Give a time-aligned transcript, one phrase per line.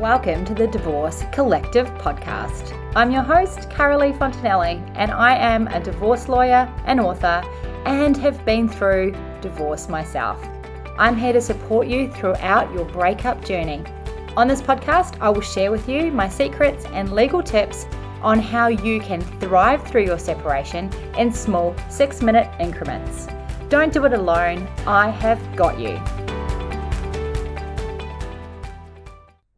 [0.00, 2.74] Welcome to the Divorce Collective podcast.
[2.96, 7.42] I'm your host, Caralee Fontanelli, and I am a divorce lawyer and author
[7.84, 10.42] and have been through divorce myself.
[10.96, 13.84] I'm here to support you throughout your breakup journey.
[14.38, 17.84] On this podcast, I will share with you my secrets and legal tips
[18.22, 23.26] on how you can thrive through your separation in small six minute increments.
[23.68, 26.00] Don't do it alone, I have got you.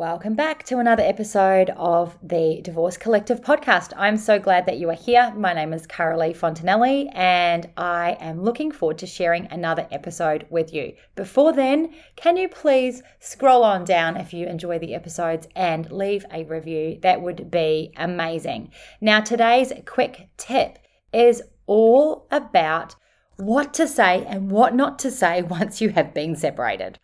[0.00, 3.92] Welcome back to another episode of the Divorce Collective podcast.
[3.98, 5.30] I'm so glad that you are here.
[5.36, 10.72] My name is Caralee Fontanelli, and I am looking forward to sharing another episode with
[10.72, 10.94] you.
[11.16, 16.24] Before then, can you please scroll on down if you enjoy the episodes and leave
[16.32, 16.98] a review?
[17.02, 18.72] That would be amazing.
[19.02, 20.78] Now, today's quick tip
[21.12, 22.96] is all about
[23.36, 26.98] what to say and what not to say once you have been separated.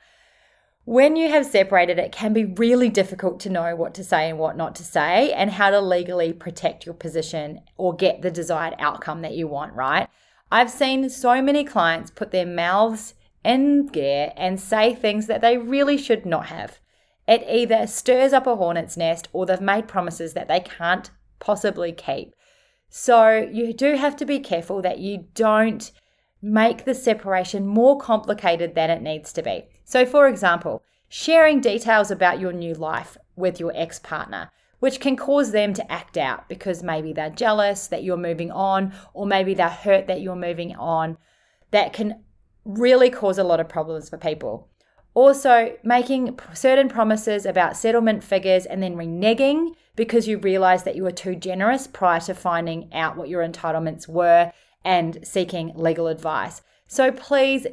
[0.86, 4.38] When you have separated, it can be really difficult to know what to say and
[4.38, 8.76] what not to say, and how to legally protect your position or get the desired
[8.78, 10.08] outcome that you want, right?
[10.48, 13.14] I've seen so many clients put their mouths
[13.44, 16.78] in gear and say things that they really should not have.
[17.26, 21.90] It either stirs up a hornet's nest or they've made promises that they can't possibly
[21.90, 22.32] keep.
[22.88, 25.90] So you do have to be careful that you don't
[26.40, 29.64] make the separation more complicated than it needs to be.
[29.86, 35.16] So, for example, sharing details about your new life with your ex partner, which can
[35.16, 39.54] cause them to act out because maybe they're jealous that you're moving on, or maybe
[39.54, 41.16] they're hurt that you're moving on.
[41.70, 42.24] That can
[42.64, 44.68] really cause a lot of problems for people.
[45.14, 51.04] Also, making certain promises about settlement figures and then reneging because you realize that you
[51.04, 54.52] were too generous prior to finding out what your entitlements were
[54.84, 56.60] and seeking legal advice.
[56.88, 57.68] So please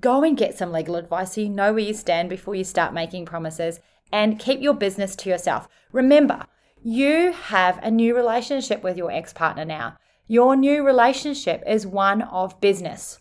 [0.00, 2.94] Go and get some legal advice so you know where you stand before you start
[2.94, 5.68] making promises and keep your business to yourself.
[5.92, 6.46] Remember,
[6.82, 9.96] you have a new relationship with your ex partner now.
[10.26, 13.18] Your new relationship is one of business.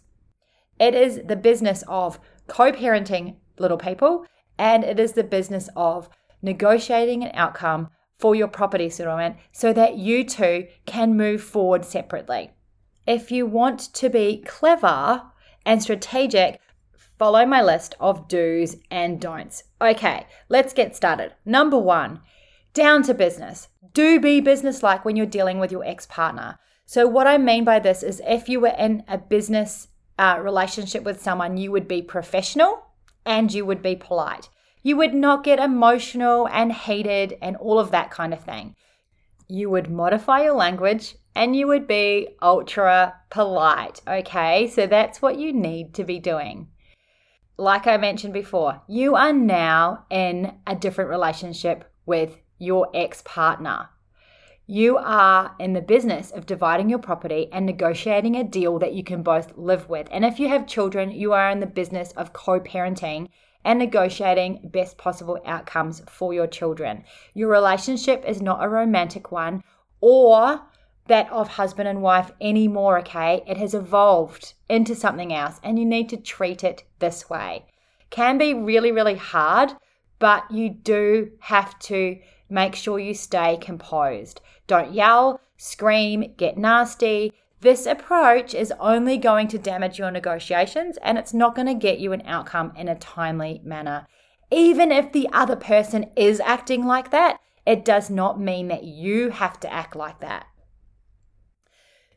[0.79, 4.25] It is the business of co parenting little people,
[4.57, 6.09] and it is the business of
[6.41, 12.51] negotiating an outcome for your property settlement so that you two can move forward separately.
[13.05, 15.23] If you want to be clever
[15.65, 16.59] and strategic,
[17.21, 19.65] follow my list of do's and don'ts.
[19.79, 21.31] Okay, let's get started.
[21.45, 22.19] Number one,
[22.73, 23.67] down to business.
[23.93, 26.57] Do be businesslike when you're dealing with your ex partner.
[26.87, 31.03] So, what I mean by this is if you were in a business uh, relationship
[31.03, 32.87] with someone, you would be professional
[33.23, 34.49] and you would be polite.
[34.81, 38.75] You would not get emotional and heated and all of that kind of thing.
[39.47, 44.01] You would modify your language and you would be ultra polite.
[44.07, 46.69] Okay, so that's what you need to be doing.
[47.61, 53.89] Like I mentioned before, you are now in a different relationship with your ex partner.
[54.65, 59.03] You are in the business of dividing your property and negotiating a deal that you
[59.03, 60.07] can both live with.
[60.09, 63.29] And if you have children, you are in the business of co parenting
[63.63, 67.03] and negotiating best possible outcomes for your children.
[67.35, 69.63] Your relationship is not a romantic one
[69.99, 70.61] or
[71.11, 73.43] that of husband and wife anymore, okay?
[73.45, 77.65] It has evolved into something else and you need to treat it this way.
[78.09, 79.73] Can be really, really hard,
[80.19, 82.17] but you do have to
[82.49, 84.39] make sure you stay composed.
[84.67, 87.33] Don't yell, scream, get nasty.
[87.59, 91.99] This approach is only going to damage your negotiations and it's not going to get
[91.99, 94.07] you an outcome in a timely manner.
[94.49, 99.31] Even if the other person is acting like that, it does not mean that you
[99.31, 100.47] have to act like that.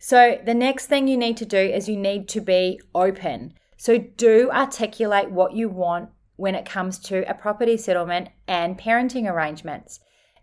[0.06, 3.54] So, the next thing you need to do is you need to be open.
[3.78, 9.26] So, do articulate what you want when it comes to a property settlement and parenting
[9.26, 10.00] arrangements.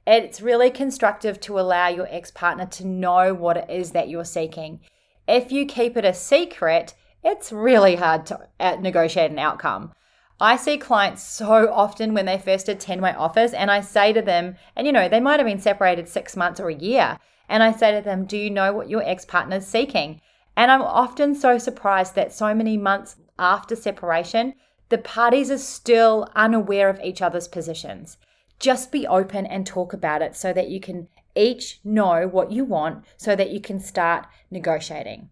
[0.07, 4.25] It's really constructive to allow your ex partner to know what it is that you're
[4.25, 4.79] seeking.
[5.27, 9.93] If you keep it a secret, it's really hard to uh, negotiate an outcome.
[10.39, 14.23] I see clients so often when they first attend my office, and I say to
[14.23, 17.19] them, and you know, they might have been separated six months or a year,
[17.51, 20.21] and I say to them, Do you know what your ex partner is seeking?
[20.55, 24.53] And I'm often so surprised that so many months after separation,
[24.87, 28.17] the parties are still unaware of each other's positions.
[28.57, 32.63] Just be open and talk about it so that you can each know what you
[32.63, 35.29] want so that you can start negotiating.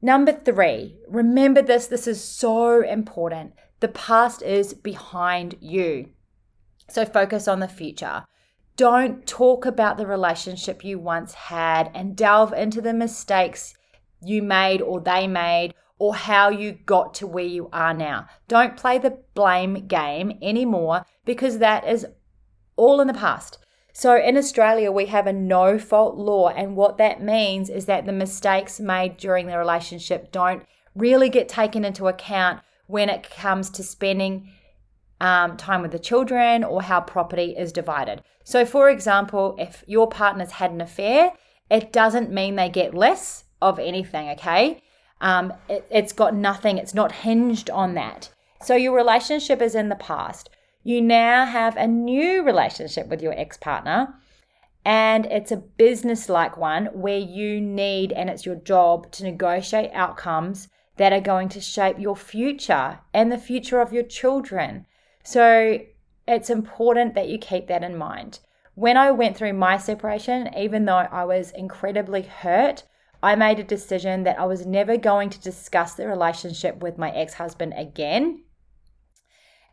[0.00, 3.54] Number three, remember this, this is so important.
[3.80, 6.10] The past is behind you.
[6.88, 8.24] So focus on the future.
[8.76, 13.74] Don't talk about the relationship you once had and delve into the mistakes
[14.24, 18.26] you made or they made or how you got to where you are now.
[18.48, 22.06] Don't play the blame game anymore because that is
[22.76, 23.58] all in the past.
[23.92, 26.48] So in Australia, we have a no fault law.
[26.48, 30.64] And what that means is that the mistakes made during the relationship don't
[30.94, 34.50] really get taken into account when it comes to spending
[35.22, 38.22] um, time with the children or how property is divided.
[38.42, 41.32] So, for example, if your partner's had an affair,
[41.70, 44.82] it doesn't mean they get less of anything, okay?
[45.20, 48.30] Um, it, it's got nothing, it's not hinged on that.
[48.62, 50.50] So, your relationship is in the past.
[50.82, 54.14] You now have a new relationship with your ex partner,
[54.84, 59.92] and it's a business like one where you need, and it's your job to negotiate
[59.92, 60.66] outcomes
[60.96, 64.84] that are going to shape your future and the future of your children.
[65.22, 65.78] So
[66.26, 68.40] it's important that you keep that in mind.
[68.74, 72.84] When I went through my separation, even though I was incredibly hurt,
[73.22, 77.10] I made a decision that I was never going to discuss the relationship with my
[77.10, 78.42] ex husband again.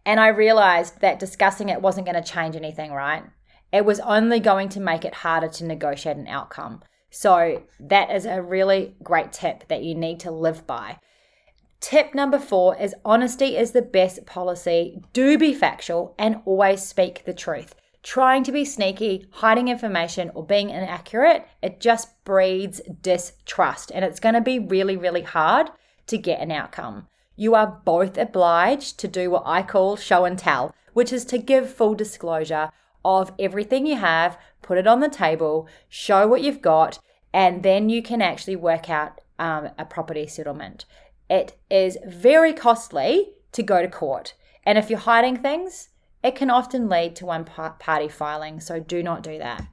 [0.05, 3.23] And I realized that discussing it wasn't going to change anything, right?
[3.71, 6.81] It was only going to make it harder to negotiate an outcome.
[7.11, 10.99] So, that is a really great tip that you need to live by.
[11.81, 15.01] Tip number four is honesty is the best policy.
[15.13, 17.73] Do be factual and always speak the truth.
[18.03, 24.19] Trying to be sneaky, hiding information, or being inaccurate, it just breeds distrust and it's
[24.19, 25.69] going to be really, really hard
[26.07, 27.07] to get an outcome.
[27.37, 31.37] You are both obliged to do what I call show and tell, which is to
[31.37, 32.71] give full disclosure
[33.05, 36.99] of everything you have, put it on the table, show what you've got,
[37.33, 40.83] and then you can actually work out um, a property settlement
[41.29, 44.33] it is very costly to go to court.
[44.65, 45.89] And if you're hiding things,
[46.23, 49.65] it can often lead to one party filing, so do not do that.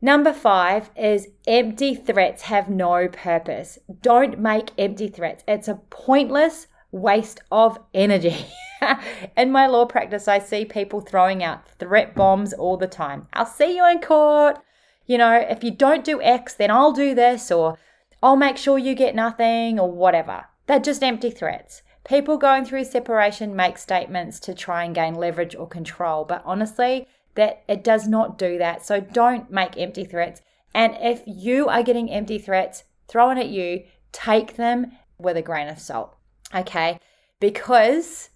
[0.00, 3.78] Number five is empty threats have no purpose.
[4.02, 5.42] Don't make empty threats.
[5.48, 8.46] It's a pointless waste of energy.
[9.36, 13.26] in my law practice, I see people throwing out threat bombs all the time.
[13.32, 14.58] I'll see you in court.
[15.06, 17.78] You know, if you don't do X, then I'll do this, or
[18.22, 20.46] I'll make sure you get nothing or whatever.
[20.66, 21.82] They're just empty threats.
[22.04, 27.08] People going through separation make statements to try and gain leverage or control, but honestly,
[27.34, 28.84] that it does not do that.
[28.84, 30.40] So don't make empty threats.
[30.74, 35.68] And if you are getting empty threats thrown at you, take them with a grain
[35.68, 36.14] of salt.
[36.54, 37.00] Okay?
[37.40, 38.30] Because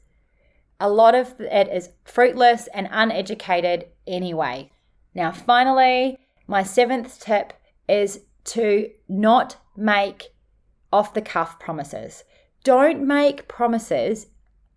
[0.79, 4.71] a lot of it is fruitless and uneducated anyway.
[5.15, 7.53] Now, finally, my seventh tip
[7.89, 10.33] is to not make
[10.93, 12.25] off the cuff promises.
[12.63, 14.27] Don't make promises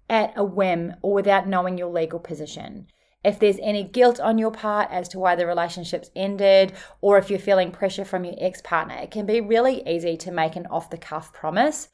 [0.09, 2.87] at a whim or without knowing your legal position.
[3.23, 7.29] If there's any guilt on your part as to why the relationship's ended, or if
[7.29, 10.67] you're feeling pressure from your ex partner, it can be really easy to make an
[10.67, 11.87] off the cuff promise.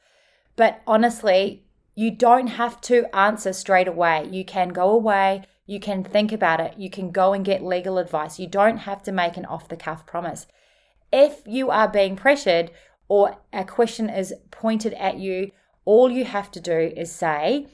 [0.56, 1.64] But honestly,
[1.94, 4.28] you don't have to answer straight away.
[4.30, 7.98] You can go away, you can think about it, you can go and get legal
[7.98, 8.40] advice.
[8.40, 10.46] You don't have to make an off the cuff promise.
[11.12, 12.70] If you are being pressured
[13.10, 15.50] or a question is pointed at you,
[15.84, 17.66] all you have to do is say,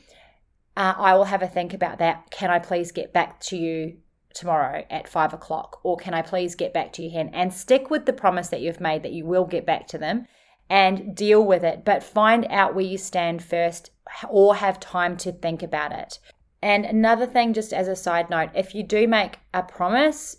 [0.75, 2.31] uh, I will have a think about that.
[2.31, 3.99] Can I please get back to you
[4.33, 5.79] tomorrow at five o'clock?
[5.83, 7.29] Or can I please get back to you here?
[7.35, 10.27] And stick with the promise that you've made that you will get back to them
[10.71, 11.85] and deal with it.
[11.85, 13.91] But find out where you stand first
[14.31, 16.19] or have time to think about it.
[16.63, 20.39] And another thing, just as a side note, if you do make a promise,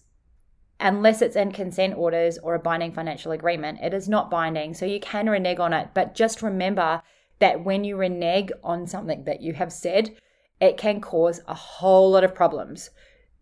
[0.79, 4.73] unless it's in consent orders or a binding financial agreement, it is not binding.
[4.73, 5.89] So you can renege on it.
[5.93, 7.01] But just remember
[7.39, 10.15] that when you renege on something that you have said,
[10.59, 12.89] it can cause a whole lot of problems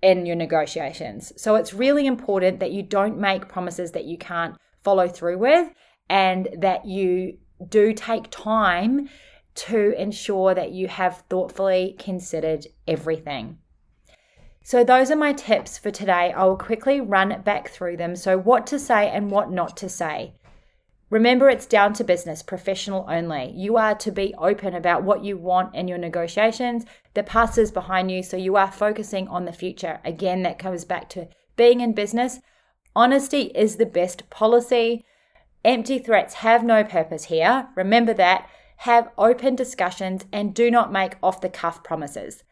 [0.01, 1.33] in your negotiations.
[1.37, 5.73] So it's really important that you don't make promises that you can't follow through with
[6.09, 7.37] and that you
[7.69, 9.09] do take time
[9.55, 13.57] to ensure that you have thoughtfully considered everything.
[14.67, 16.33] So, those are my tips for today.
[16.35, 18.15] I will quickly run back through them.
[18.15, 20.33] So, what to say and what not to say.
[21.11, 23.51] Remember, it's down to business, professional only.
[23.51, 26.83] You are to be open about what you want in your negotiations.
[27.13, 29.99] The past is behind you, so you are focusing on the future.
[30.03, 32.39] Again, that comes back to being in business.
[32.95, 35.05] Honesty is the best policy.
[35.63, 37.67] Empty threats have no purpose here.
[37.75, 38.49] Remember that.
[38.77, 42.43] Have open discussions and do not make off the cuff promises.